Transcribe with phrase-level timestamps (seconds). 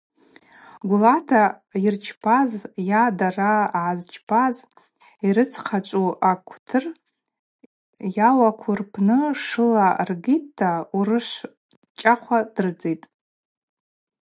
[0.89, 1.43] Гвлата
[1.83, 2.51] йырчпаз
[2.89, 4.55] йа дара гӏазчпаз,
[5.27, 6.83] йрыдзхъачӏву акъвтыр
[8.17, 11.37] йауакву рпны шыла ргитӏта урышв
[11.99, 13.07] чӏахъва дрыдзитӏ.